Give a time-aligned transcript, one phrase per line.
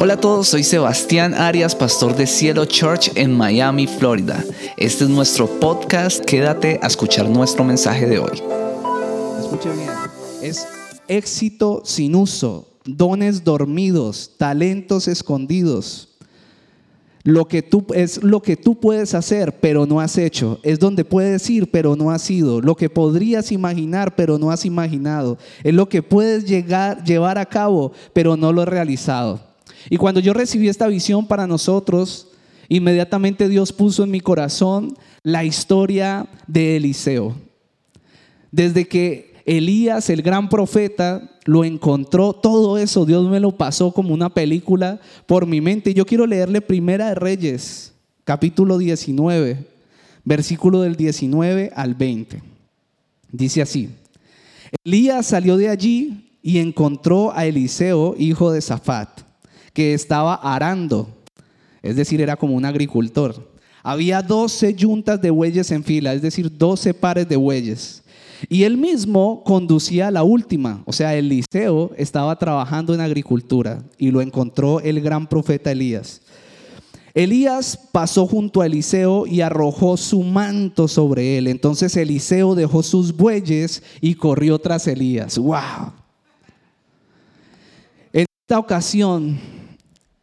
[0.00, 4.44] Hola a todos, soy Sebastián Arias, pastor de Cielo Church en Miami, Florida.
[4.76, 6.24] Este es nuestro podcast.
[6.24, 8.40] Quédate a escuchar nuestro mensaje de hoy.
[9.40, 9.88] Escuche bien.
[10.40, 10.68] Es
[11.08, 16.16] éxito sin uso, dones dormidos, talentos escondidos.
[17.24, 20.60] Lo que tú es lo que tú puedes hacer, pero no has hecho.
[20.62, 22.60] Es donde puedes ir, pero no has ido.
[22.60, 25.38] Lo que podrías imaginar, pero no has imaginado.
[25.64, 29.47] Es lo que puedes llegar llevar a cabo, pero no lo has realizado.
[29.90, 32.28] Y cuando yo recibí esta visión para nosotros,
[32.68, 37.34] inmediatamente Dios puso en mi corazón la historia de Eliseo.
[38.50, 44.12] Desde que Elías, el gran profeta, lo encontró, todo eso Dios me lo pasó como
[44.12, 45.94] una película por mi mente.
[45.94, 49.66] Yo quiero leerle Primera de Reyes, capítulo 19,
[50.24, 52.42] versículo del 19 al 20.
[53.32, 53.90] Dice así,
[54.84, 59.27] Elías salió de allí y encontró a Eliseo, hijo de Safat
[59.72, 61.08] que estaba arando,
[61.82, 63.50] es decir, era como un agricultor.
[63.82, 68.02] Había 12 yuntas de bueyes en fila, es decir, 12 pares de bueyes.
[68.48, 74.20] Y él mismo conducía la última, o sea, Eliseo estaba trabajando en agricultura y lo
[74.20, 76.20] encontró el gran profeta Elías.
[77.14, 81.48] Elías pasó junto a Eliseo y arrojó su manto sobre él.
[81.48, 85.36] Entonces Eliseo dejó sus bueyes y corrió tras Elías.
[85.36, 85.92] ¡Wow!
[88.12, 89.36] En esta ocasión,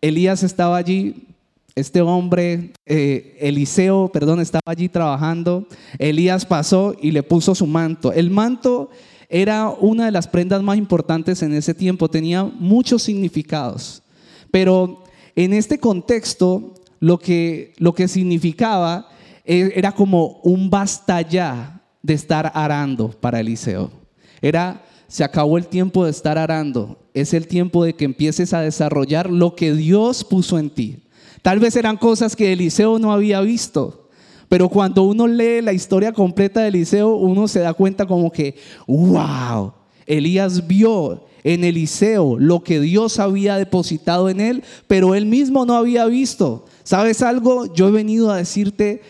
[0.07, 1.25] Elías estaba allí,
[1.73, 5.67] este hombre, eh, Eliseo, perdón, estaba allí trabajando.
[5.97, 8.13] Elías pasó y le puso su manto.
[8.13, 8.91] El manto
[9.29, 14.03] era una de las prendas más importantes en ese tiempo, tenía muchos significados.
[14.51, 15.03] Pero
[15.35, 19.09] en este contexto, lo que, lo que significaba
[19.43, 23.89] e, era como un basta ya de estar arando para Eliseo.
[24.39, 24.83] Era
[25.15, 26.99] se acabó el tiempo de estar arando.
[27.13, 30.97] Es el tiempo de que empieces a desarrollar lo que Dios puso en ti.
[31.41, 34.09] Tal vez eran cosas que Eliseo no había visto.
[34.49, 38.55] Pero cuando uno lee la historia completa de Eliseo, uno se da cuenta como que,
[38.87, 39.71] wow,
[40.05, 45.75] Elías vio en Eliseo lo que Dios había depositado en él, pero él mismo no
[45.75, 46.65] había visto.
[46.83, 47.73] ¿Sabes algo?
[47.73, 49.01] Yo he venido a decirte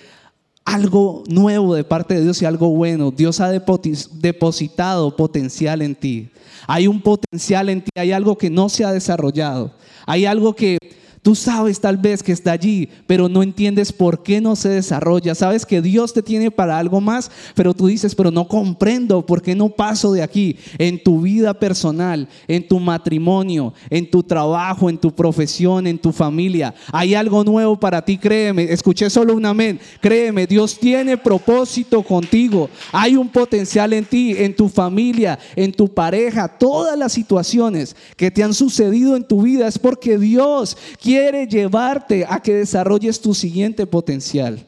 [0.65, 3.11] algo nuevo de parte de Dios y algo bueno.
[3.11, 6.29] Dios ha depositado potencial en ti.
[6.67, 9.73] Hay un potencial en ti, hay algo que no se ha desarrollado.
[10.07, 10.77] Hay algo que
[11.25, 15.33] Tú sabes tal vez que está allí, pero no entiendes por qué no se desarrolla.
[15.33, 19.41] Sabes que Dios te tiene para algo más, pero tú dices, pero no comprendo por
[19.41, 20.55] qué no paso de aquí.
[20.77, 26.11] En tu vida personal, en tu matrimonio, en tu trabajo, en tu profesión, en tu
[26.11, 26.75] familia.
[26.91, 28.71] Hay algo nuevo para ti, créeme.
[28.71, 29.79] Escuché solo un amén.
[30.01, 32.69] Créeme, Dios tiene propósito contigo.
[32.91, 36.47] Hay un potencial en ti, en tu familia, en tu pareja.
[36.47, 41.47] Todas las situaciones que te han sucedido en tu vida es porque Dios quiere quiere
[41.47, 44.67] llevarte a que desarrolles tu siguiente potencial.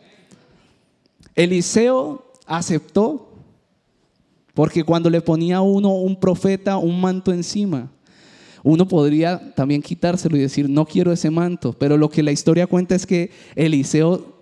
[1.36, 3.34] Eliseo aceptó,
[4.54, 7.92] porque cuando le ponía a uno un profeta un manto encima,
[8.64, 12.66] uno podría también quitárselo y decir, no quiero ese manto, pero lo que la historia
[12.66, 14.38] cuenta es que Eliseo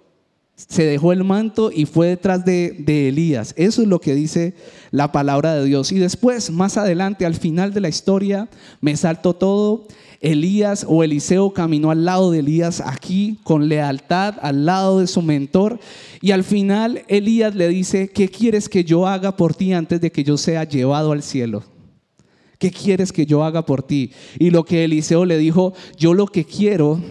[0.55, 3.55] se dejó el manto y fue detrás de, de, Elías.
[3.57, 4.53] Eso es lo que dice
[4.91, 5.91] la palabra de Dios.
[5.91, 8.47] Y después, más adelante, al final de la historia,
[8.79, 9.87] me salto todo.
[10.21, 15.21] Elías o Eliseo caminó al lado de Elías aquí con lealtad, al lado de su
[15.21, 15.79] mentor.
[16.21, 20.11] Y al final Elías le dice, ¿qué quieres que yo haga por ti antes de
[20.11, 21.63] que yo sea llevado al cielo?
[22.57, 24.11] ¿Qué quieres que yo haga por ti?
[24.39, 27.01] Y lo que Eliseo le dijo, yo lo que quiero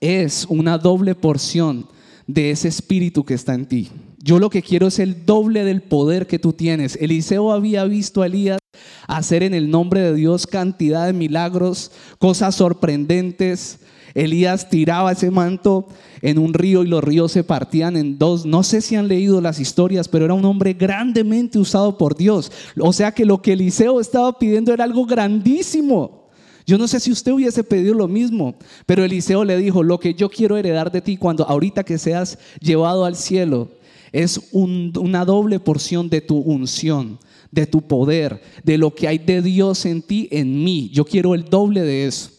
[0.00, 1.86] es una doble porción
[2.26, 3.88] de ese espíritu que está en ti.
[4.24, 6.96] Yo lo que quiero es el doble del poder que tú tienes.
[7.00, 8.60] Eliseo había visto a Elías
[9.08, 11.90] hacer en el nombre de Dios cantidad de milagros,
[12.20, 13.80] cosas sorprendentes.
[14.14, 15.88] Elías tiraba ese manto
[16.20, 18.46] en un río y los ríos se partían en dos.
[18.46, 22.52] No sé si han leído las historias, pero era un hombre grandemente usado por Dios.
[22.78, 26.28] O sea que lo que Eliseo estaba pidiendo era algo grandísimo.
[26.64, 28.54] Yo no sé si usted hubiese pedido lo mismo,
[28.86, 32.38] pero Eliseo le dijo, lo que yo quiero heredar de ti cuando ahorita que seas
[32.60, 33.81] llevado al cielo
[34.12, 37.18] es una doble porción de tu unción,
[37.50, 40.90] de tu poder, de lo que hay de Dios en ti, en mí.
[40.92, 42.30] Yo quiero el doble de eso.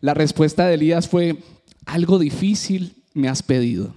[0.00, 1.38] La respuesta de Elías fue,
[1.84, 3.92] algo difícil me has pedido.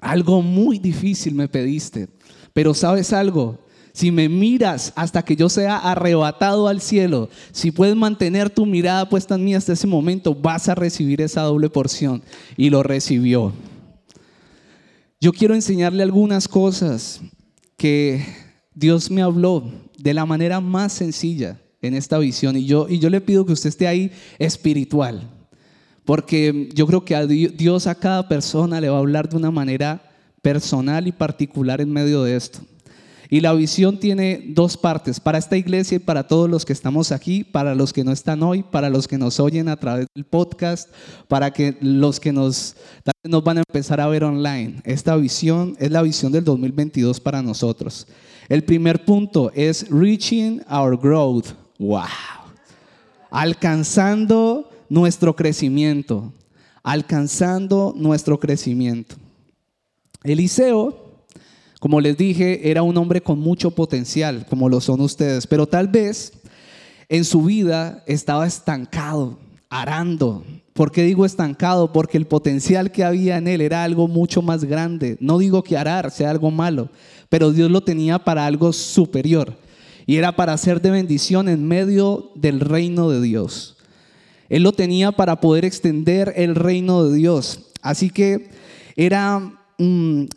[0.00, 2.08] Algo muy difícil me pediste.
[2.52, 3.58] Pero sabes algo,
[3.92, 9.08] si me miras hasta que yo sea arrebatado al cielo, si puedes mantener tu mirada
[9.08, 12.22] puesta en mí hasta ese momento, vas a recibir esa doble porción.
[12.56, 13.52] Y lo recibió.
[15.24, 17.22] Yo quiero enseñarle algunas cosas
[17.78, 18.22] que
[18.74, 22.58] Dios me habló de la manera más sencilla en esta visión.
[22.58, 25.30] Y yo, y yo le pido que usted esté ahí espiritual.
[26.04, 29.50] Porque yo creo que a Dios a cada persona le va a hablar de una
[29.50, 30.12] manera
[30.42, 32.58] personal y particular en medio de esto.
[33.30, 37.12] Y la visión tiene dos partes, para esta iglesia y para todos los que estamos
[37.12, 40.24] aquí, para los que no están hoy, para los que nos oyen a través del
[40.24, 40.90] podcast,
[41.28, 42.76] para que los que nos,
[43.22, 44.80] nos van a empezar a ver online.
[44.84, 48.06] Esta visión es la visión del 2022 para nosotros.
[48.48, 51.48] El primer punto es reaching our growth.
[51.78, 52.02] Wow.
[53.30, 56.32] Alcanzando nuestro crecimiento.
[56.82, 59.16] Alcanzando nuestro crecimiento.
[60.22, 61.03] Eliseo,
[61.84, 65.86] como les dije, era un hombre con mucho potencial, como lo son ustedes, pero tal
[65.86, 66.32] vez
[67.10, 69.38] en su vida estaba estancado,
[69.68, 70.42] arando.
[70.72, 71.92] ¿Por qué digo estancado?
[71.92, 75.18] Porque el potencial que había en él era algo mucho más grande.
[75.20, 76.88] No digo que arar sea algo malo,
[77.28, 79.54] pero Dios lo tenía para algo superior.
[80.06, 83.76] Y era para ser de bendición en medio del reino de Dios.
[84.48, 87.60] Él lo tenía para poder extender el reino de Dios.
[87.82, 88.48] Así que
[88.96, 89.60] era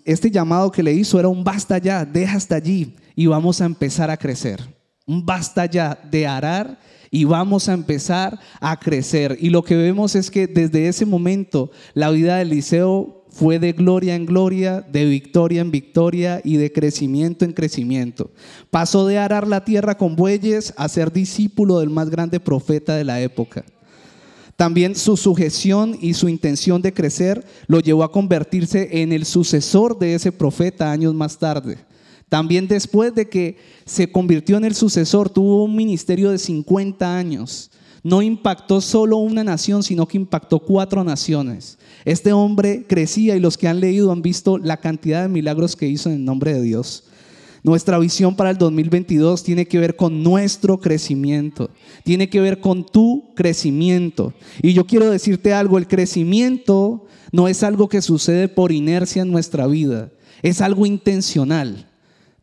[0.05, 3.65] este llamado que le hizo era un basta ya, deja hasta allí y vamos a
[3.65, 4.61] empezar a crecer.
[5.05, 6.79] Un basta ya de arar
[7.11, 9.37] y vamos a empezar a crecer.
[9.39, 13.73] Y lo que vemos es que desde ese momento la vida de Eliseo fue de
[13.73, 18.31] gloria en gloria, de victoria en victoria y de crecimiento en crecimiento.
[18.71, 23.03] Pasó de arar la tierra con bueyes a ser discípulo del más grande profeta de
[23.03, 23.63] la época.
[24.57, 29.99] También su sujeción y su intención de crecer lo llevó a convertirse en el sucesor
[29.99, 31.77] de ese profeta años más tarde.
[32.27, 37.69] También después de que se convirtió en el sucesor, tuvo un ministerio de 50 años.
[38.01, 41.77] No impactó solo una nación, sino que impactó cuatro naciones.
[42.03, 45.87] Este hombre crecía y los que han leído han visto la cantidad de milagros que
[45.87, 47.03] hizo en el nombre de Dios.
[47.67, 51.69] Nuestra visión para el 2022 tiene que ver con nuestro crecimiento,
[52.05, 54.33] tiene que ver con tu crecimiento.
[54.61, 59.31] Y yo quiero decirte algo, el crecimiento no es algo que sucede por inercia en
[59.31, 61.89] nuestra vida, es algo intencional.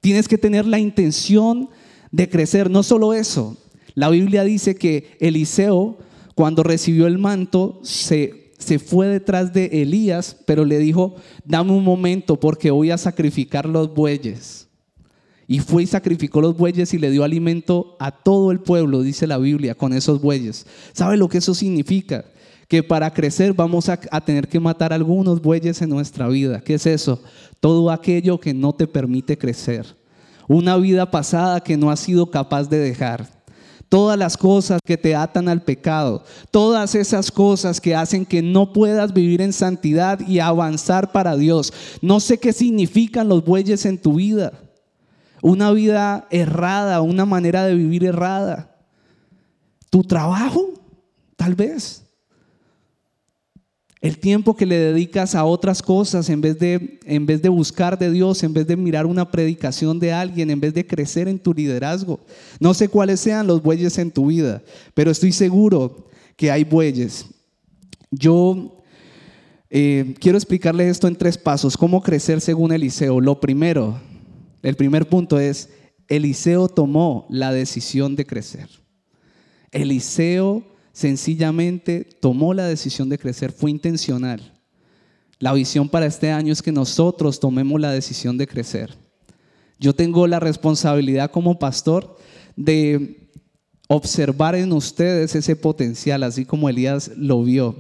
[0.03, 1.71] Tienes que tener la intención
[2.13, 3.57] de crecer, no solo eso.
[3.95, 5.97] La Biblia dice que Eliseo,
[6.35, 11.15] cuando recibió el manto, se, se fue detrás de Elías, pero le dijo,
[11.47, 14.65] dame un momento porque voy a sacrificar los bueyes.
[15.47, 19.27] Y fue y sacrificó los bueyes y le dio alimento a todo el pueblo, dice
[19.27, 20.67] la Biblia, con esos bueyes.
[20.93, 22.25] ¿Sabe lo que eso significa?
[22.67, 26.61] Que para crecer vamos a, tener que matar algunos bueyes en nuestra vida.
[26.61, 27.23] ¿Qué es eso?
[27.61, 29.85] Todo aquello que no te permite crecer.
[30.49, 33.45] Una vida pasada que no has sido capaz de dejar.
[33.91, 36.25] Todas las cosas que te atan al pecado.
[36.51, 41.73] Todas esas cosas que hacen que no puedas vivir en santidad y avanzar para Dios.
[42.01, 44.64] No sé qué significan los bueyes en tu vida
[45.45, 48.75] una vida errada, una manera de vivir errada.
[49.91, 50.73] Tu trabajo,
[51.37, 52.03] tal vez.
[54.01, 57.99] El tiempo que le dedicas a otras cosas en vez, de, en vez de buscar
[57.99, 61.39] de Dios, en vez de mirar una predicación de alguien, en vez de crecer en
[61.39, 62.21] tu liderazgo.
[62.59, 64.63] No sé cuáles sean los bueyes en tu vida,
[64.95, 67.27] pero estoy seguro que hay bueyes.
[68.11, 68.83] Yo
[69.69, 71.77] eh, quiero explicarles esto en tres pasos.
[71.77, 73.21] ¿Cómo crecer según Eliseo?
[73.21, 74.01] Lo primero,
[74.65, 75.69] el primer punto es,
[76.09, 78.69] Eliseo tomó la decisión de crecer.
[79.71, 84.59] Eliseo sencillamente tomó la decisión de crecer, fue intencional.
[85.39, 88.95] La visión para este año es que nosotros tomemos la decisión de crecer.
[89.79, 92.17] Yo tengo la responsabilidad como pastor
[92.57, 93.29] de
[93.89, 97.77] observar en ustedes ese potencial, así como Elías lo vio.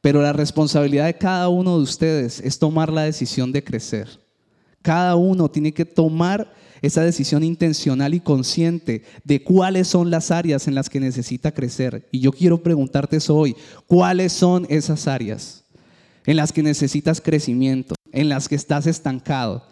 [0.00, 4.23] Pero la responsabilidad de cada uno de ustedes es tomar la decisión de crecer.
[4.84, 10.68] Cada uno tiene que tomar esa decisión intencional y consciente de cuáles son las áreas
[10.68, 12.06] en las que necesita crecer.
[12.12, 15.64] Y yo quiero preguntarte eso hoy, ¿cuáles son esas áreas
[16.26, 19.66] en las que necesitas crecimiento, en las que estás estancado?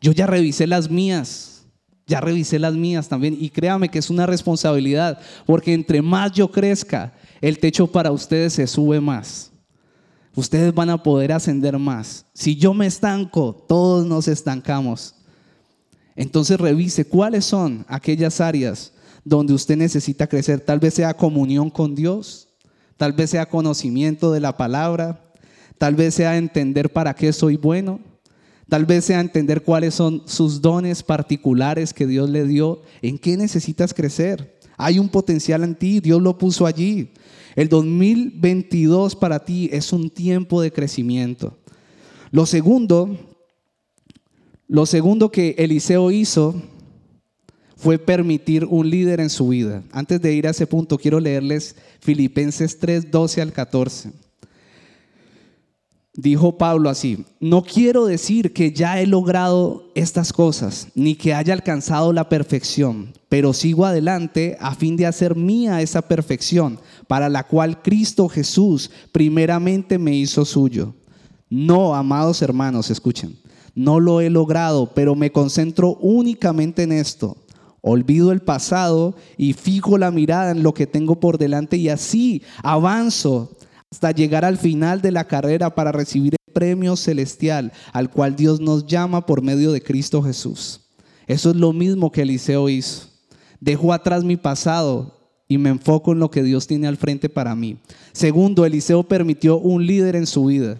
[0.00, 1.64] Yo ya revisé las mías,
[2.06, 6.52] ya revisé las mías también y créame que es una responsabilidad, porque entre más yo
[6.52, 9.51] crezca, el techo para ustedes se sube más
[10.34, 12.26] ustedes van a poder ascender más.
[12.32, 15.14] Si yo me estanco, todos nos estancamos.
[16.16, 18.92] Entonces revise cuáles son aquellas áreas
[19.24, 20.60] donde usted necesita crecer.
[20.60, 22.48] Tal vez sea comunión con Dios,
[22.96, 25.32] tal vez sea conocimiento de la palabra,
[25.78, 28.00] tal vez sea entender para qué soy bueno,
[28.68, 33.36] tal vez sea entender cuáles son sus dones particulares que Dios le dio, en qué
[33.36, 34.58] necesitas crecer.
[34.76, 37.12] Hay un potencial en ti, Dios lo puso allí.
[37.54, 41.58] El 2022 para ti es un tiempo de crecimiento.
[42.30, 43.16] Lo segundo,
[44.68, 46.54] lo segundo que Eliseo hizo
[47.76, 49.82] fue permitir un líder en su vida.
[49.90, 54.12] Antes de ir a ese punto, quiero leerles Filipenses 3, 12 al 14.
[56.14, 61.54] dijo Pablo así, no quiero decir que ya he logrado estas cosas, ni que haya
[61.54, 66.78] alcanzado la perfección, pero sigo adelante a fin de hacer mía esa perfección,
[67.12, 70.94] para la cual Cristo Jesús primeramente me hizo suyo.
[71.50, 73.36] No, amados hermanos, escuchen,
[73.74, 77.36] no lo he logrado, pero me concentro únicamente en esto.
[77.82, 82.40] Olvido el pasado y fijo la mirada en lo que tengo por delante y así
[82.62, 83.58] avanzo
[83.90, 88.58] hasta llegar al final de la carrera para recibir el premio celestial al cual Dios
[88.58, 90.80] nos llama por medio de Cristo Jesús.
[91.26, 93.08] Eso es lo mismo que Eliseo hizo.
[93.60, 97.54] Dejo atrás mi pasado y me enfoco en lo que Dios tiene al frente para
[97.54, 97.78] mí.
[98.12, 100.78] Segundo, Eliseo permitió un líder en su vida.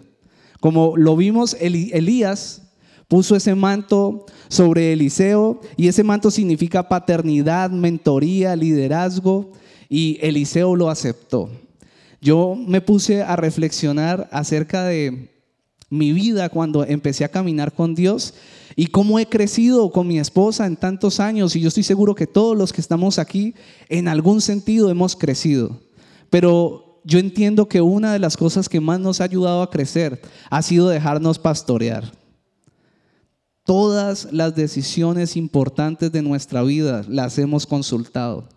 [0.59, 2.61] Como lo vimos, Elías
[3.07, 9.51] puso ese manto sobre Eliseo y ese manto significa paternidad, mentoría, liderazgo
[9.89, 11.49] y Eliseo lo aceptó
[12.23, 15.42] yo me puse a reflexionar acerca de
[15.97, 18.33] mi vida cuando empecé a caminar con Dios
[18.75, 21.55] y cómo he crecido con mi esposa en tantos años.
[21.55, 23.53] Y yo estoy seguro que todos los que estamos aquí,
[23.89, 25.79] en algún sentido, hemos crecido.
[26.29, 30.21] Pero yo entiendo que una de las cosas que más nos ha ayudado a crecer
[30.49, 32.11] ha sido dejarnos pastorear.
[33.65, 38.49] Todas las decisiones importantes de nuestra vida las hemos consultado.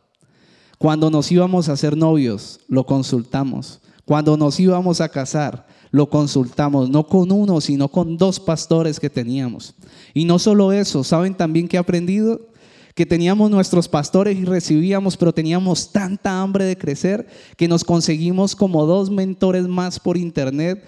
[0.78, 3.80] Cuando nos íbamos a hacer novios, lo consultamos.
[4.04, 9.10] Cuando nos íbamos a casar, lo consultamos, no con uno, sino con dos pastores que
[9.10, 9.74] teníamos.
[10.14, 12.48] Y no solo eso, ¿saben también que he aprendido?
[12.94, 17.26] Que teníamos nuestros pastores y recibíamos, pero teníamos tanta hambre de crecer
[17.56, 20.82] que nos conseguimos como dos mentores más por internet,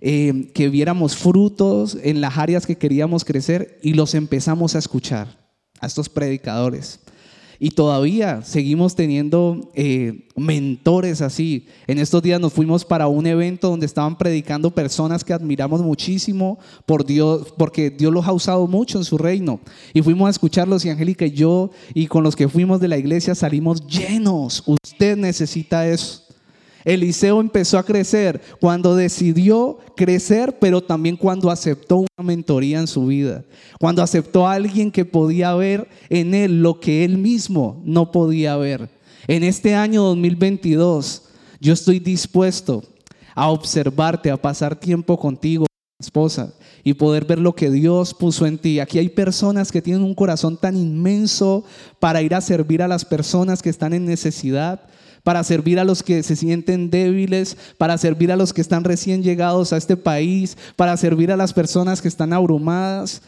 [0.00, 5.38] eh, que viéramos frutos en las áreas que queríamos crecer y los empezamos a escuchar,
[5.80, 7.00] a estos predicadores.
[7.62, 11.66] Y todavía seguimos teniendo eh, mentores así.
[11.86, 16.58] En estos días nos fuimos para un evento donde estaban predicando personas que admiramos muchísimo
[16.86, 19.60] por Dios, porque Dios los ha usado mucho en su reino.
[19.92, 22.96] Y fuimos a escucharlos y Angélica y yo y con los que fuimos de la
[22.96, 24.62] iglesia salimos llenos.
[24.66, 26.29] Usted necesita eso.
[26.84, 33.06] Eliseo empezó a crecer cuando decidió crecer, pero también cuando aceptó una mentoría en su
[33.06, 33.44] vida,
[33.78, 38.56] cuando aceptó a alguien que podía ver en él lo que él mismo no podía
[38.56, 38.88] ver.
[39.28, 41.24] En este año 2022,
[41.60, 42.82] yo estoy dispuesto
[43.34, 45.66] a observarte, a pasar tiempo contigo,
[45.98, 48.80] esposa, y poder ver lo que Dios puso en ti.
[48.80, 51.64] Aquí hay personas que tienen un corazón tan inmenso
[51.98, 54.80] para ir a servir a las personas que están en necesidad
[55.22, 59.22] para servir a los que se sienten débiles, para servir a los que están recién
[59.22, 63.22] llegados a este país, para servir a las personas que están abrumadas.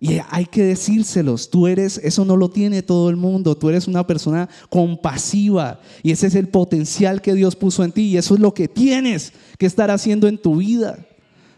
[0.00, 3.88] Y hay que decírselos, tú eres, eso no lo tiene todo el mundo, tú eres
[3.88, 8.34] una persona compasiva y ese es el potencial que Dios puso en ti y eso
[8.34, 10.98] es lo que tienes que estar haciendo en tu vida.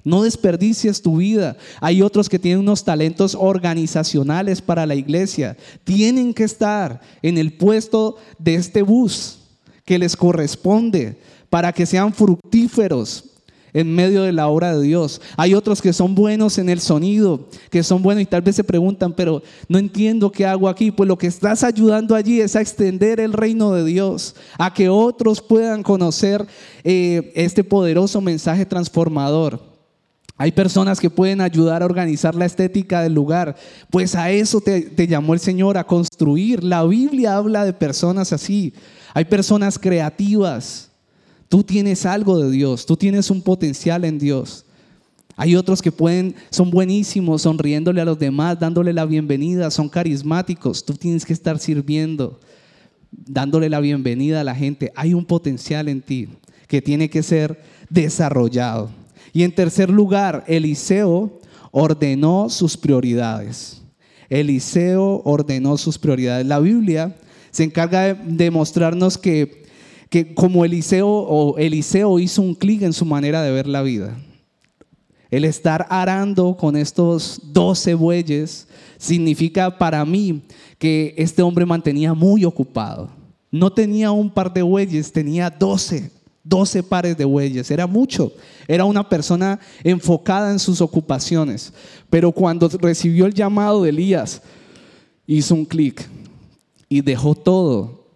[0.04, 1.56] No desperdicies tu vida.
[1.80, 5.56] Hay otros que tienen unos talentos organizacionales para la iglesia.
[5.82, 9.45] Tienen que estar en el puesto de este bus
[9.86, 11.16] que les corresponde
[11.48, 13.24] para que sean fructíferos
[13.72, 15.20] en medio de la obra de Dios.
[15.36, 18.64] Hay otros que son buenos en el sonido, que son buenos y tal vez se
[18.64, 20.90] preguntan, pero no entiendo qué hago aquí.
[20.90, 24.88] Pues lo que estás ayudando allí es a extender el reino de Dios, a que
[24.88, 26.46] otros puedan conocer
[26.84, 29.75] eh, este poderoso mensaje transformador.
[30.38, 33.56] Hay personas que pueden ayudar a organizar la estética del lugar.
[33.90, 36.62] Pues a eso te, llamó el Señor, a construir.
[36.62, 38.74] La Biblia habla de personas así.
[39.14, 40.90] Hay personas creativas.
[41.48, 44.64] Tú tienes algo de Dios, tú tienes un potencial en Dios.
[45.36, 50.84] Hay otros que pueden, son buenísimos, sonriéndole a los demás, dándole la bienvenida, son carismáticos.
[50.84, 52.40] Tú tienes que estar sirviendo,
[53.10, 54.92] dándole la bienvenida a la gente.
[54.96, 56.28] Hay un potencial en ti
[56.66, 58.90] que tiene que ser desarrollado.
[59.32, 61.40] Y en tercer lugar, Eliseo
[61.70, 63.82] ordenó sus prioridades.
[64.28, 66.46] Eliseo ordenó sus prioridades.
[66.46, 67.16] La Biblia
[67.50, 69.64] se encarga de, mostrarnos que,
[70.10, 74.16] que como Eliseo o Eliseo hizo un clic en su manera de ver la vida.
[75.30, 80.42] El estar arando con estos doce bueyes significa para mí
[80.78, 83.10] que este hombre mantenía muy ocupado.
[83.50, 86.10] No tenía un par de bueyes, tenía doce,
[86.48, 87.70] doce pares de bueyes.
[87.70, 88.32] Era mucho.
[88.68, 91.72] Era una persona enfocada en sus ocupaciones.
[92.08, 94.42] Pero cuando recibió el llamado de Elías,
[95.26, 96.06] hizo un clic
[96.88, 98.06] y dejó todo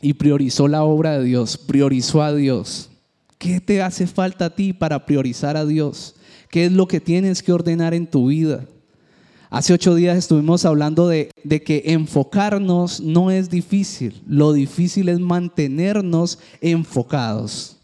[0.00, 2.90] y priorizó la obra de Dios, priorizó a Dios.
[3.38, 6.14] ¿Qué te hace falta a ti para priorizar a Dios?
[6.50, 8.64] ¿Qué es lo que tienes que ordenar en tu vida?
[9.50, 15.20] Hace ocho días estuvimos hablando de, de, que enfocarnos no es difícil, lo difícil es
[15.20, 17.77] mantenernos enfocados.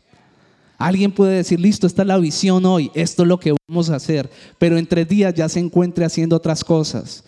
[0.78, 3.96] Alguien puede decir, listo, esta es la visión hoy, esto es lo que vamos a
[3.96, 7.24] hacer, pero en tres días ya se encuentre haciendo otras cosas.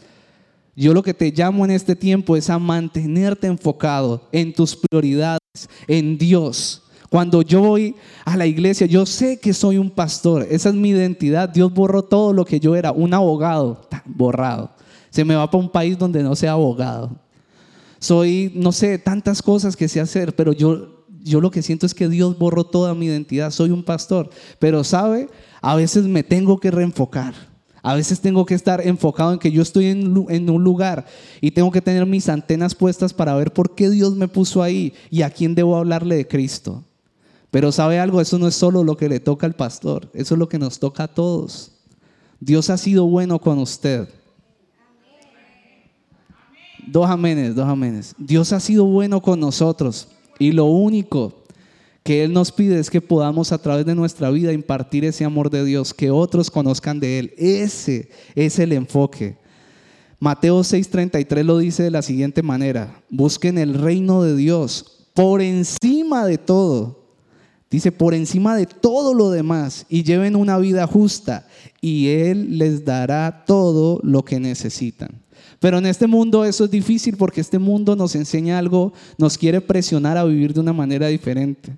[0.74, 5.40] Yo lo que te llamo en este tiempo es a mantenerte enfocado en tus prioridades,
[5.86, 6.82] en Dios.
[7.08, 10.90] Cuando yo voy a la iglesia, yo sé que soy un pastor, esa es mi
[10.90, 11.48] identidad.
[11.48, 14.70] Dios borró todo lo que yo era, un abogado, borrado.
[15.10, 17.10] Se me va para un país donde no sea abogado.
[17.98, 20.95] Soy, no sé, tantas cosas que sé hacer, pero yo,
[21.26, 23.50] yo lo que siento es que Dios borró toda mi identidad.
[23.50, 24.30] Soy un pastor,
[24.60, 25.28] pero sabe,
[25.60, 27.34] a veces me tengo que reenfocar.
[27.82, 31.06] A veces tengo que estar enfocado en que yo estoy en, en, un lugar
[31.40, 34.92] y tengo que tener mis antenas puestas para ver por qué Dios me puso ahí
[35.08, 36.84] y a quién debo hablarle de Cristo.
[37.50, 40.38] Pero sabe algo, eso no es solo lo que le toca al pastor, eso es
[40.38, 41.72] lo que nos toca a todos.
[42.40, 44.08] Dios ha sido bueno con usted.
[46.88, 48.14] Dos amenes, dos amenes.
[48.18, 51.44] Dios ha sido bueno con nosotros y lo único
[52.02, 55.50] que Él nos pide es que podamos a través de nuestra vida impartir ese amor
[55.50, 57.34] de Dios, que otros conozcan de Él.
[57.36, 59.36] Ese es el enfoque.
[60.20, 66.26] Mateo 6:33 lo dice de la siguiente manera, busquen el reino de Dios por encima
[66.26, 67.04] de todo.
[67.68, 71.48] Dice, por encima de todo lo demás y lleven una vida justa
[71.80, 75.25] y Él les dará todo lo que necesitan.
[75.60, 79.60] Pero en este mundo eso es difícil porque este mundo nos enseña algo, nos quiere
[79.60, 81.72] presionar a vivir de una manera diferente.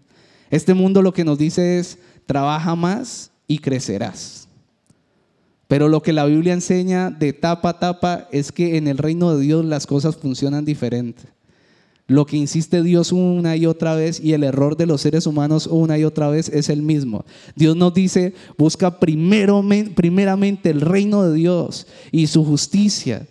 [0.51, 4.49] Este mundo lo que nos dice es, trabaja más y crecerás.
[5.69, 9.37] Pero lo que la Biblia enseña de tapa a tapa es que en el reino
[9.37, 11.25] de Dios las cosas funcionan diferente.
[12.07, 15.67] Lo que insiste Dios una y otra vez y el error de los seres humanos
[15.67, 17.27] una y otra vez es el mismo.
[17.55, 19.63] Dios nos dice, busca primero,
[19.95, 23.27] primeramente el reino de Dios y su justicia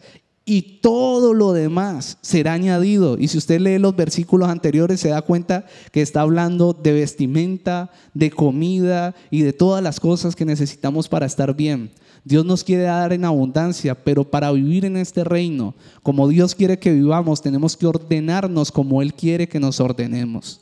[0.49, 3.17] y todo lo demás será añadido.
[3.19, 7.91] Y si usted lee los versículos anteriores, se da cuenta que está hablando de vestimenta,
[8.13, 11.91] de comida y de todas las cosas que necesitamos para estar bien.
[12.23, 16.79] Dios nos quiere dar en abundancia, pero para vivir en este reino, como Dios quiere
[16.79, 20.61] que vivamos, tenemos que ordenarnos como Él quiere que nos ordenemos.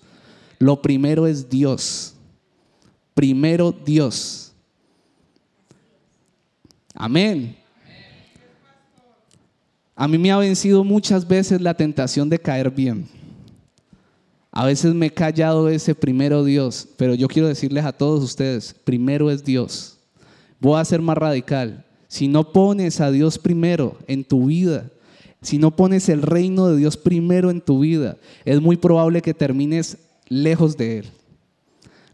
[0.58, 2.16] Lo primero es Dios.
[3.14, 4.52] Primero Dios.
[6.96, 7.56] Amén.
[9.96, 13.08] A mí me ha vencido muchas veces la tentación de caer bien.
[14.52, 18.76] A veces me he callado ese primero Dios, pero yo quiero decirles a todos ustedes,
[18.84, 19.98] primero es Dios.
[20.60, 21.86] Voy a ser más radical.
[22.08, 24.90] Si no pones a Dios primero en tu vida,
[25.42, 29.34] si no pones el reino de Dios primero en tu vida, es muy probable que
[29.34, 31.06] termines lejos de Él.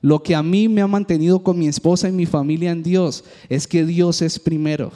[0.01, 3.23] Lo que a mí me ha mantenido con mi esposa y mi familia en Dios
[3.49, 4.91] es que Dios es primero.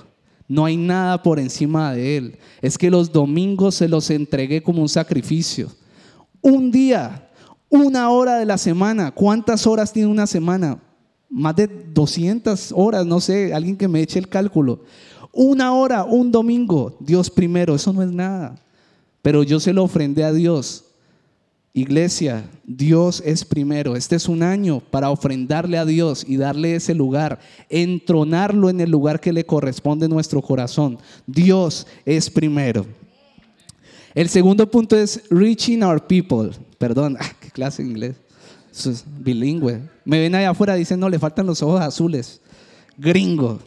[0.47, 2.38] No hay nada por encima de Él.
[2.62, 5.71] Es que los domingos se los entregué como un sacrificio.
[6.41, 7.29] Un día,
[7.69, 9.12] una hora de la semana.
[9.12, 10.79] ¿Cuántas horas tiene una semana?
[11.29, 14.84] Más de 200 horas, no sé, alguien que me eche el cálculo.
[15.31, 18.55] Una hora, un domingo, Dios primero, eso no es nada.
[19.21, 20.85] Pero yo se lo ofrendé a Dios
[21.77, 23.97] Iglesia, Dios es primero.
[23.97, 28.89] Este es un año para ofrendarle a Dios y darle ese lugar, entronarlo en el
[28.89, 30.97] lugar que le corresponde en nuestro corazón.
[31.27, 32.85] Dios es primero.
[34.13, 36.51] El segundo punto es reaching our people.
[36.77, 38.15] Perdón, qué clase en inglés.
[38.71, 39.81] Eso es bilingüe.
[40.05, 42.39] Me ven allá afuera dicen, no, le faltan los ojos azules.
[42.97, 43.59] Gringo.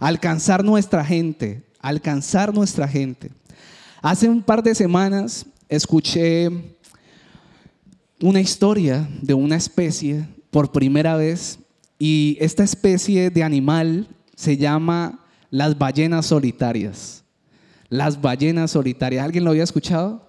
[0.00, 1.62] Alcanzar nuestra gente.
[1.78, 3.30] Alcanzar nuestra gente.
[4.02, 6.79] Hace un par de semanas escuché
[8.22, 11.58] una historia de una especie por primera vez
[11.98, 17.24] y esta especie de animal se llama las ballenas solitarias.
[17.88, 19.24] Las ballenas solitarias.
[19.24, 20.26] ¿Alguien lo había escuchado?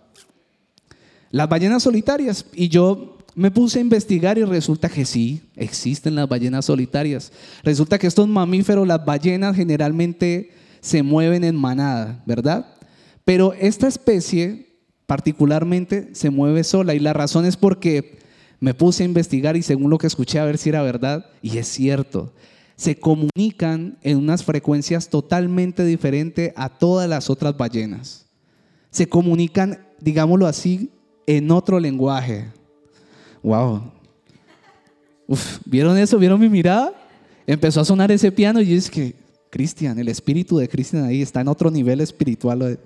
[1.29, 2.45] Las ballenas solitarias.
[2.53, 7.31] Y yo me puse a investigar y resulta que sí, existen las ballenas solitarias.
[7.63, 10.51] Resulta que estos mamíferos, las ballenas generalmente
[10.81, 12.65] se mueven en manada, ¿verdad?
[13.23, 14.70] Pero esta especie
[15.11, 18.17] particularmente se mueve sola y la razón es porque
[18.61, 21.57] me puse a investigar y según lo que escuché a ver si era verdad, y
[21.57, 22.31] es cierto,
[22.77, 28.25] se comunican en unas frecuencias totalmente diferentes a todas las otras ballenas.
[28.89, 30.91] Se comunican, digámoslo así,
[31.27, 32.45] en otro lenguaje.
[33.43, 33.91] Wow.
[35.65, 36.19] ¿Vieron eso?
[36.19, 36.93] ¿Vieron mi mirada?
[37.45, 39.13] Empezó a sonar ese piano y es que,
[39.49, 42.79] Cristian, el espíritu de Cristian ahí está en otro nivel espiritual.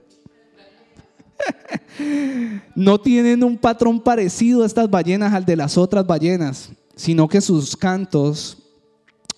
[2.75, 7.41] No tienen un patrón parecido a estas ballenas al de las otras ballenas, sino que
[7.41, 8.57] sus cantos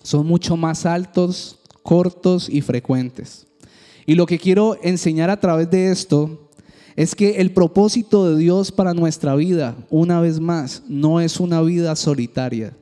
[0.02, 3.46] son mucho más altos, cortos y frecuentes.
[4.06, 6.48] Y lo que quiero enseñar a través de esto
[6.96, 11.60] es que el propósito de Dios para nuestra vida, una vez más, no es una
[11.62, 12.76] vida solitaria.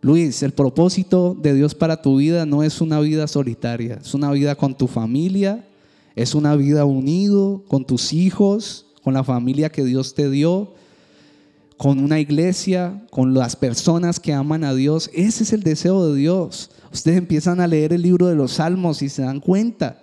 [0.00, 4.30] Luis, el propósito de Dios para tu vida no es una vida solitaria, es una
[4.30, 5.66] vida con tu familia,
[6.16, 10.74] es una vida unido con tus hijos, con la familia que Dios te dio,
[11.76, 15.10] con una iglesia, con las personas que aman a Dios.
[15.12, 16.70] Ese es el deseo de Dios.
[16.92, 20.00] Ustedes empiezan a leer el libro de los Salmos y se dan cuenta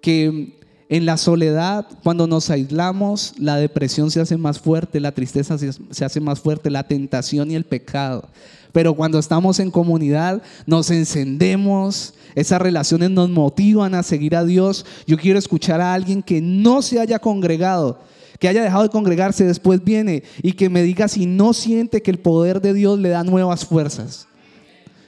[0.00, 0.58] que
[0.88, 6.04] en la soledad, cuando nos aislamos, la depresión se hace más fuerte, la tristeza se
[6.04, 8.28] hace más fuerte, la tentación y el pecado.
[8.72, 14.86] Pero cuando estamos en comunidad, nos encendemos, esas relaciones nos motivan a seguir a Dios.
[15.06, 18.00] Yo quiero escuchar a alguien que no se haya congregado,
[18.38, 22.10] que haya dejado de congregarse, después viene y que me diga si no siente que
[22.10, 24.26] el poder de Dios le da nuevas fuerzas.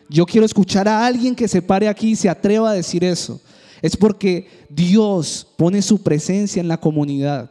[0.09, 3.41] Yo quiero escuchar a alguien que se pare aquí y se atreva a decir eso.
[3.81, 7.51] Es porque Dios pone su presencia en la comunidad.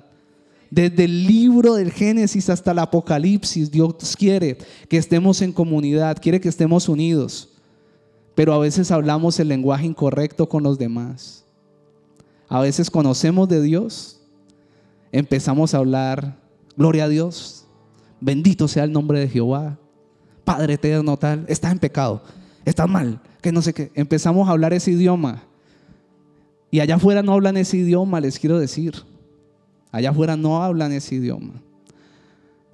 [0.74, 4.58] Desde el libro del Génesis hasta el Apocalipsis, Dios quiere
[4.90, 7.50] que estemos en comunidad, quiere que estemos unidos.
[8.34, 11.46] Pero a veces hablamos el lenguaje incorrecto con los demás.
[12.50, 14.20] A veces conocemos de Dios,
[15.12, 16.40] empezamos a hablar,
[16.76, 17.68] gloria a Dios,
[18.20, 19.78] bendito sea el nombre de Jehová,
[20.44, 22.24] Padre eterno tal, estás en pecado,
[22.66, 23.92] estás mal, que no sé qué.
[23.94, 25.44] Empezamos a hablar ese idioma
[26.72, 29.13] y allá afuera no hablan ese idioma, les quiero decir.
[29.94, 31.54] Allá afuera no hablan ese idioma.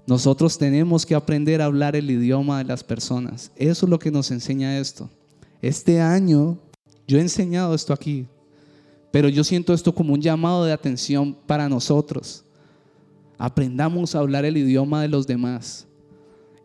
[0.07, 3.51] Nosotros tenemos que aprender a hablar el idioma de las personas.
[3.57, 5.09] Eso es lo que nos enseña esto.
[5.61, 6.57] Este año
[7.05, 8.25] yo he enseñado esto aquí,
[9.11, 12.45] pero yo siento esto como un llamado de atención para nosotros.
[13.37, 15.85] Aprendamos a hablar el idioma de los demás.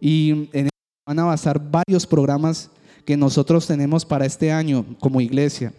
[0.01, 0.69] Y en
[1.05, 2.71] van a basar varios programas
[3.05, 5.75] que nosotros tenemos para este año como iglesia.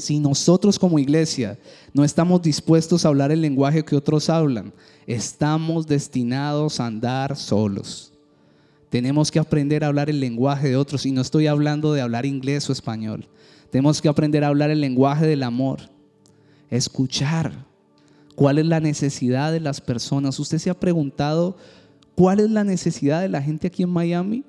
[0.00, 1.58] Si nosotros como iglesia
[1.92, 4.72] no estamos dispuestos a hablar el lenguaje que otros hablan,
[5.06, 8.12] estamos destinados a andar solos.
[8.88, 12.26] Tenemos que aprender a hablar el lenguaje de otros y no estoy hablando de hablar
[12.26, 13.28] inglés o español.
[13.70, 15.80] Tenemos que aprender a hablar el lenguaje del amor.
[16.70, 17.66] Escuchar
[18.34, 20.40] cuál es la necesidad de las personas.
[20.40, 21.56] ¿Usted se ha preguntado
[22.16, 24.44] cuál es la necesidad de la gente aquí en Miami?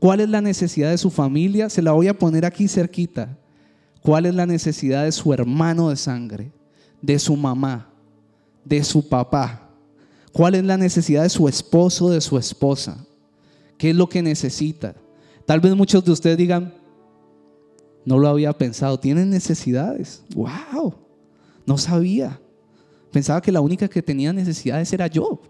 [0.00, 1.70] ¿Cuál es la necesidad de su familia?
[1.70, 3.38] Se la voy a poner aquí cerquita.
[4.04, 6.52] ¿Cuál es la necesidad de su hermano de sangre,
[7.00, 7.88] de su mamá,
[8.62, 9.70] de su papá?
[10.30, 13.02] ¿Cuál es la necesidad de su esposo, de su esposa?
[13.78, 14.94] ¿Qué es lo que necesita?
[15.46, 16.74] Tal vez muchos de ustedes digan,
[18.04, 20.22] no lo había pensado, tienen necesidades.
[20.34, 20.96] ¡Wow!
[21.64, 22.38] No sabía.
[23.10, 25.40] Pensaba que la única que tenía necesidades era yo.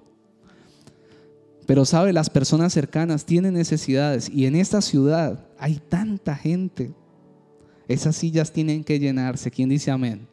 [1.66, 6.94] Pero sabe, las personas cercanas tienen necesidades y en esta ciudad hay tanta gente
[7.88, 9.50] esas sillas tienen que llenarse.
[9.50, 10.26] ¿Quién dice amén?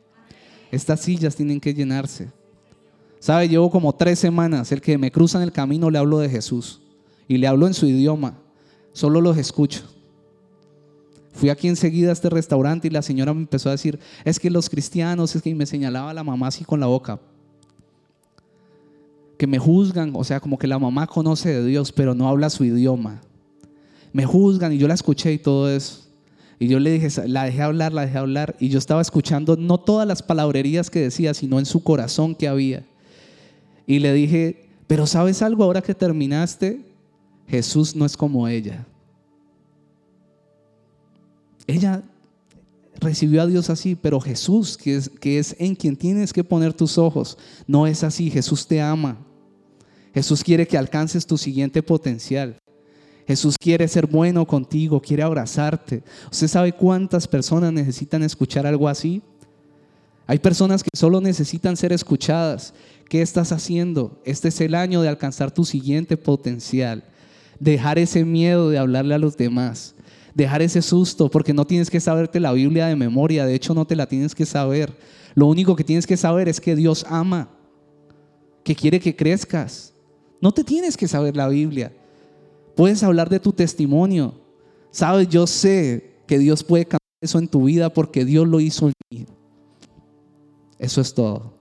[0.72, 2.30] Estas sillas tienen que llenarse.
[3.20, 3.50] ¿Sabe?
[3.50, 4.72] Llevo como tres semanas.
[4.72, 6.82] El que me cruza en el camino le hablo de Jesús.
[7.28, 8.38] Y le hablo en su idioma.
[8.94, 9.84] Solo los escucho.
[11.34, 14.50] Fui aquí enseguida a este restaurante y la señora me empezó a decir, es que
[14.50, 17.20] los cristianos, es que me señalaba la mamá así con la boca.
[19.38, 22.50] Que me juzgan, o sea, como que la mamá conoce de Dios, pero no habla
[22.50, 23.22] su idioma.
[24.12, 26.01] Me juzgan y yo la escuché y todo eso.
[26.62, 28.56] Y yo le dije, la dejé hablar, la dejé hablar.
[28.60, 32.47] Y yo estaba escuchando no todas las palabrerías que decía, sino en su corazón que
[32.47, 32.86] había.
[33.88, 35.63] Y le dije, pero ¿sabes algo?
[35.63, 36.86] Ahora que terminaste,
[37.47, 38.86] Jesús no es como ella.
[41.65, 42.04] Ella
[43.00, 46.74] recibió a Dios así, pero Jesús, que es, que es en quien tienes que poner
[46.74, 48.30] tus ojos, no es así.
[48.30, 49.17] Jesús te ama.
[50.13, 52.61] Jesús quiere que alcances tu siguiente potencial.
[53.32, 56.04] Jesús quiere ser bueno contigo, quiere abrazarte.
[56.30, 59.22] ¿Usted sabe cuántas personas necesitan escuchar algo así?
[60.28, 62.74] Hay personas que solo necesitan ser escuchadas.
[63.08, 64.22] ¿Qué estás haciendo?
[64.26, 67.06] Este es el año de alcanzar tu siguiente potencial.
[67.58, 69.96] Dejar ese miedo de hablarle a los demás.
[70.36, 73.46] Dejar ese susto porque no tienes que saberte la Biblia de memoria.
[73.46, 74.94] De hecho, no te la tienes que saber.
[75.36, 77.48] Lo único que tienes que saber es que Dios ama,
[78.65, 79.94] que quiere que crezcas.
[80.41, 81.94] No te tienes que saber la Biblia.
[82.82, 84.34] Puedes hablar de tu testimonio.
[84.89, 88.88] Sabes, yo sé que Dios puede cambiar eso en tu vida porque Dios lo hizo
[88.88, 89.28] en mí.
[90.80, 91.54] Eso es todo.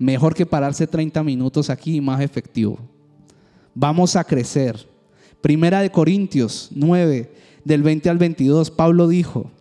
[0.00, 2.76] Mejor que pararse 30 minutos aquí y más efectivo.
[3.72, 4.84] Vamos a crecer.
[5.40, 7.32] Primera de Corintios 9,
[7.64, 9.52] del 20 al 22, Pablo dijo,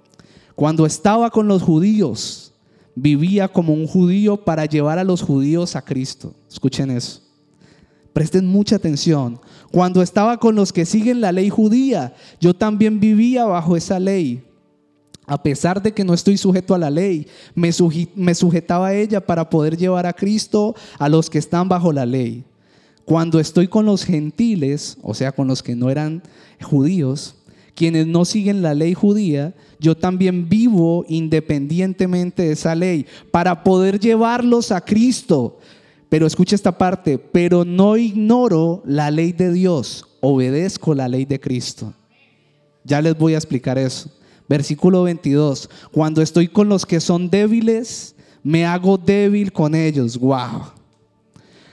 [0.56, 2.56] cuando estaba con los judíos,
[2.96, 6.34] vivía como un judío para llevar a los judíos a Cristo.
[6.50, 7.22] Escuchen eso.
[8.14, 9.42] Presten mucha atención.
[9.72, 14.44] Cuando estaba con los que siguen la ley judía, yo también vivía bajo esa ley.
[15.26, 19.50] A pesar de que no estoy sujeto a la ley, me, sujetaba a ella para
[19.50, 22.44] poder llevar a Cristo a los que están bajo la ley.
[23.06, 26.22] Cuando estoy con los gentiles, o sea, con los que no eran
[26.62, 27.36] judíos,
[27.74, 34.00] quienes no siguen la ley judía, yo también vivo independientemente de esa ley para poder
[34.00, 35.60] llevarlos a Cristo.
[36.14, 41.40] Pero escucha esta parte, pero no ignoro la ley de Dios, obedezco la ley de
[41.40, 41.92] Cristo.
[42.84, 44.12] Ya les voy a explicar eso.
[44.48, 50.16] Versículo 22, cuando estoy con los que son débiles, me hago débil con ellos.
[50.20, 50.66] Wow.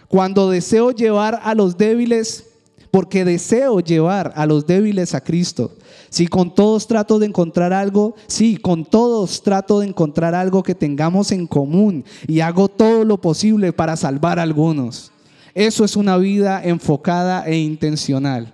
[0.08, 2.46] Cuando deseo llevar a los débiles,
[2.90, 5.76] porque deseo llevar a los débiles a Cristo.
[6.10, 10.74] Si con todos trato de encontrar algo, sí, con todos trato de encontrar algo que
[10.74, 15.12] tengamos en común y hago todo lo posible para salvar a algunos.
[15.54, 18.52] Eso es una vida enfocada e intencional.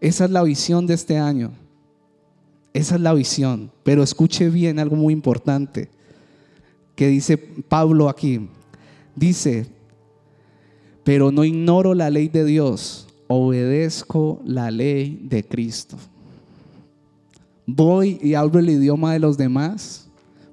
[0.00, 1.52] Esa es la visión de este año.
[2.74, 3.72] Esa es la visión.
[3.82, 5.88] Pero escuche bien algo muy importante
[6.94, 8.48] que dice Pablo aquí.
[9.14, 9.66] Dice,
[11.04, 15.96] pero no ignoro la ley de Dios, obedezco la ley de Cristo.
[17.66, 20.08] Voy y hablo el idioma de los demás,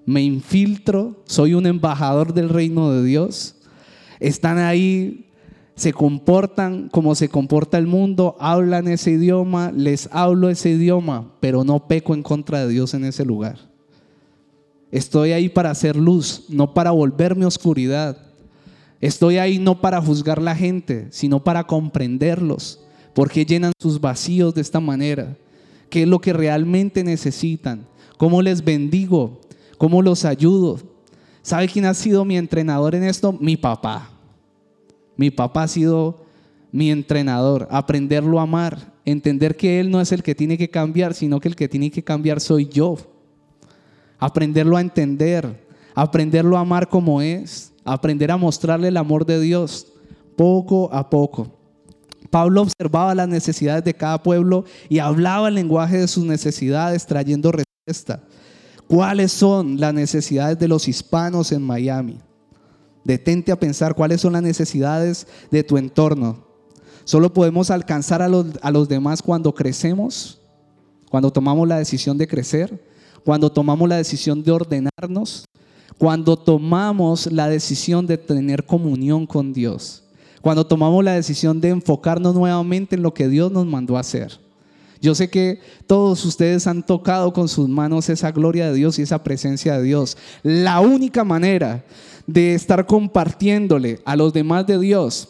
[0.06, 3.56] me infiltro, soy un embajador del reino de Dios.
[4.20, 5.30] Están ahí,
[5.76, 11.64] se comportan como se comporta el mundo, hablan ese idioma, les hablo ese idioma, pero
[11.64, 13.58] no peco en contra de Dios en ese lugar.
[14.92, 18.23] Estoy ahí para hacer luz, no para volverme oscuridad.
[19.04, 22.80] Estoy ahí no para juzgar la gente, sino para comprenderlos.
[23.14, 25.36] ¿Por qué llenan sus vacíos de esta manera?
[25.90, 27.86] ¿Qué es lo que realmente necesitan?
[28.18, 29.42] ¿Cómo les bendigo?
[29.78, 30.80] ¿Cómo los ayudo?
[31.42, 33.34] ¿Sabe quién ha sido mi entrenador en esto?
[33.34, 34.10] Mi papá.
[35.18, 36.24] Mi papá ha sido
[36.72, 37.68] mi entrenador.
[37.72, 38.94] Aprenderlo a amar.
[39.04, 41.92] Entender que Él no es el que tiene que cambiar, sino que el que tiene
[41.92, 42.96] que cambiar soy yo.
[44.18, 45.62] Aprenderlo a entender.
[45.94, 49.88] Aprenderlo a amar como es aprender a mostrarle el amor de Dios
[50.36, 51.60] poco a poco.
[52.30, 57.52] Pablo observaba las necesidades de cada pueblo y hablaba el lenguaje de sus necesidades trayendo
[57.52, 58.24] respuesta.
[58.88, 62.18] ¿Cuáles son las necesidades de los hispanos en Miami?
[63.04, 66.44] Detente a pensar cuáles son las necesidades de tu entorno.
[67.04, 70.40] Solo podemos alcanzar a los, a los demás cuando crecemos,
[71.10, 72.84] cuando tomamos la decisión de crecer,
[73.24, 75.46] cuando tomamos la decisión de ordenarnos,
[75.98, 80.04] cuando tomamos la decisión de tener comunión con Dios,
[80.42, 84.40] cuando tomamos la decisión de enfocarnos nuevamente en lo que Dios nos mandó a hacer.
[85.02, 89.02] Yo sé que todos ustedes han tocado con sus manos esa gloria de Dios y
[89.02, 90.18] esa presencia de Dios.
[90.44, 91.84] La única manera
[92.26, 95.30] de estar compartiéndole a los demás de Dios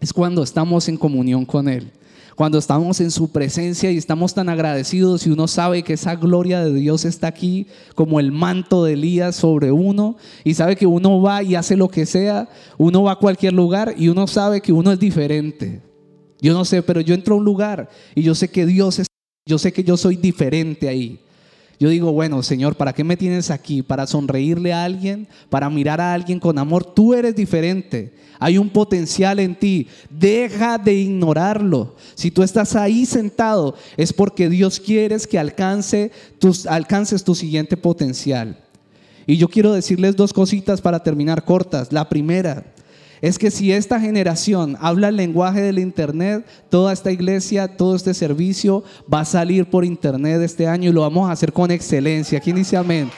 [0.00, 1.92] es cuando estamos en comunión con Él
[2.42, 6.64] cuando estamos en su presencia y estamos tan agradecidos y uno sabe que esa gloria
[6.64, 11.22] de Dios está aquí como el manto de Elías sobre uno y sabe que uno
[11.22, 14.72] va y hace lo que sea, uno va a cualquier lugar y uno sabe que
[14.72, 15.82] uno es diferente.
[16.40, 19.06] Yo no sé, pero yo entro a un lugar y yo sé que Dios es,
[19.46, 21.20] yo sé que yo soy diferente ahí.
[21.78, 23.82] Yo digo, bueno, Señor, ¿para qué me tienes aquí?
[23.82, 25.26] ¿Para sonreírle a alguien?
[25.50, 26.84] ¿Para mirar a alguien con amor?
[26.84, 28.14] Tú eres diferente.
[28.38, 29.88] Hay un potencial en ti.
[30.10, 31.96] Deja de ignorarlo.
[32.14, 37.76] Si tú estás ahí sentado, es porque Dios quiere que alcance tus, alcances tu siguiente
[37.76, 38.58] potencial.
[39.26, 41.92] Y yo quiero decirles dos cositas para terminar cortas.
[41.92, 42.64] La primera,
[43.22, 48.14] es que si esta generación habla el lenguaje del Internet, toda esta iglesia, todo este
[48.14, 52.40] servicio va a salir por Internet este año y lo vamos a hacer con excelencia.
[52.40, 53.08] ¿Quién dice amén?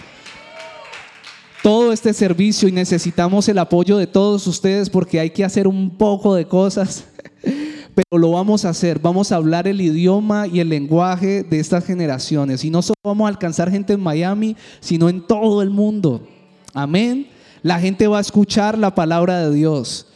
[1.63, 5.97] Todo este servicio y necesitamos el apoyo de todos ustedes porque hay que hacer un
[5.97, 7.07] poco de cosas,
[7.95, 8.99] pero lo vamos a hacer.
[8.99, 12.63] Vamos a hablar el idioma y el lenguaje de estas generaciones.
[12.63, 16.29] Y no solo vamos a alcanzar gente en Miami, sino en todo el mundo.
[16.75, 17.29] Amén.
[17.65, 20.07] La gente va a escuchar la palabra de Dios.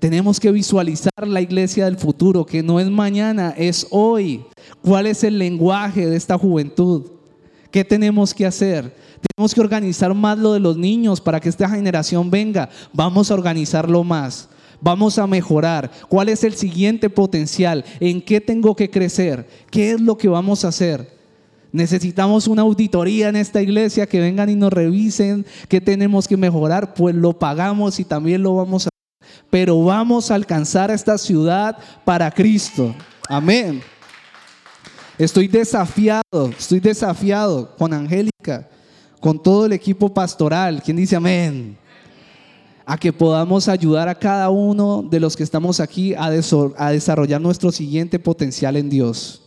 [0.00, 4.44] Tenemos que visualizar la iglesia del futuro, que no es mañana, es hoy.
[4.82, 7.12] ¿Cuál es el lenguaje de esta juventud?
[7.70, 8.92] ¿Qué tenemos que hacer?
[9.20, 12.68] Tenemos que organizar más lo de los niños para que esta generación venga.
[12.92, 14.48] Vamos a organizarlo más.
[14.80, 15.92] Vamos a mejorar.
[16.08, 17.84] ¿Cuál es el siguiente potencial?
[18.00, 19.46] ¿En qué tengo que crecer?
[19.70, 21.21] ¿Qué es lo que vamos a hacer?
[21.72, 26.92] Necesitamos una auditoría en esta iglesia que vengan y nos revisen qué tenemos que mejorar,
[26.92, 28.90] pues lo pagamos y también lo vamos a.
[29.48, 32.94] Pero vamos a alcanzar esta ciudad para Cristo.
[33.26, 33.82] Amén.
[35.16, 38.68] Estoy desafiado, estoy desafiado con Angélica,
[39.20, 40.82] con todo el equipo pastoral.
[40.82, 41.78] ¿Quién dice amén?
[42.84, 47.72] A que podamos ayudar a cada uno de los que estamos aquí a desarrollar nuestro
[47.72, 49.42] siguiente potencial en Dios.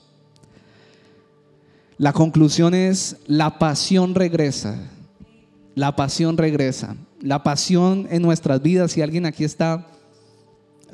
[1.97, 4.77] La conclusión es, la pasión regresa.
[5.75, 6.95] La pasión regresa.
[7.21, 9.87] La pasión en nuestras vidas, si alguien aquí está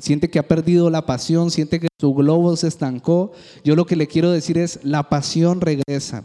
[0.02, 3.30] siente que ha perdido la pasión, siente que su globo se estancó,
[3.62, 6.24] yo lo que le quiero decir es, la pasión regresa.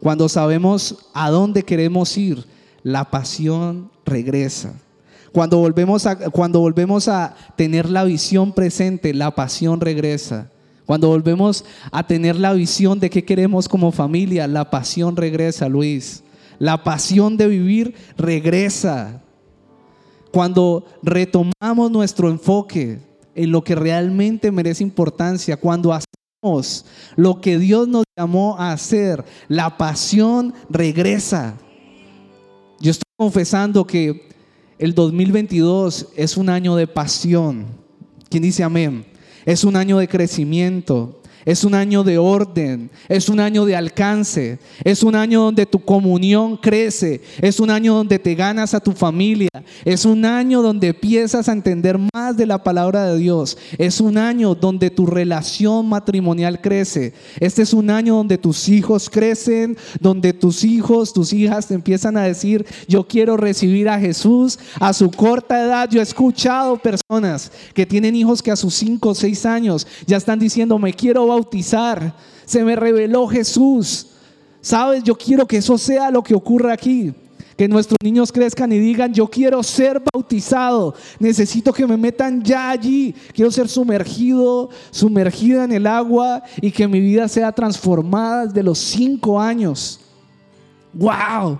[0.00, 2.44] Cuando sabemos a dónde queremos ir,
[2.82, 4.74] la pasión regresa.
[5.30, 10.50] Cuando volvemos a, cuando volvemos a tener la visión presente, la pasión regresa.
[10.86, 16.22] Cuando volvemos a tener la visión de qué queremos como familia, la pasión regresa, Luis.
[16.58, 19.22] La pasión de vivir regresa.
[20.32, 23.00] Cuando retomamos nuestro enfoque
[23.34, 26.84] en lo que realmente merece importancia, cuando hacemos
[27.16, 31.54] lo que Dios nos llamó a hacer, la pasión regresa.
[32.80, 34.28] Yo estoy confesando que
[34.78, 37.66] el 2022 es un año de pasión.
[38.28, 39.11] ¿Quién dice amén?
[39.44, 41.21] Es un año de crecimiento.
[41.44, 45.80] Es un año de orden, es un año de alcance, es un año donde tu
[45.80, 49.50] comunión crece, es un año donde te ganas a tu familia,
[49.84, 54.18] es un año donde empiezas a entender más de la palabra de Dios, es un
[54.18, 60.32] año donde tu relación matrimonial crece, este es un año donde tus hijos crecen, donde
[60.32, 65.10] tus hijos, tus hijas te empiezan a decir, yo quiero recibir a Jesús a su
[65.10, 65.88] corta edad.
[65.90, 70.16] Yo he escuchado personas que tienen hijos que a sus 5 o 6 años ya
[70.16, 72.14] están diciendo, me quiero bautizar,
[72.44, 74.08] se me reveló Jesús.
[74.60, 77.12] Sabes, yo quiero que eso sea lo que ocurra aquí.
[77.56, 82.70] Que nuestros niños crezcan y digan, yo quiero ser bautizado, necesito que me metan ya
[82.70, 88.62] allí, quiero ser sumergido, sumergida en el agua y que mi vida sea transformada desde
[88.62, 90.00] los cinco años.
[90.94, 91.58] ¡Wow!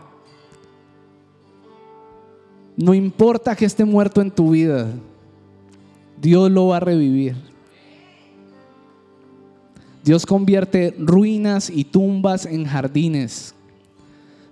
[2.76, 4.88] No importa que esté muerto en tu vida,
[6.20, 7.51] Dios lo va a revivir.
[10.04, 13.54] Dios convierte ruinas y tumbas en jardines.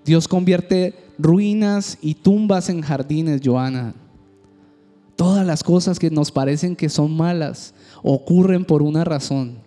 [0.04, 3.94] Dios convierte ruinas y tumbas en jardines, Joana.
[5.16, 9.58] Todas las cosas que nos parecen que son malas ocurren por una razón.